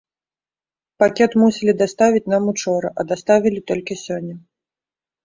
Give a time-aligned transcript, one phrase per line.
[1.01, 4.35] Пакет мусілі даставіць нам учора, а даставілі толькі сёння.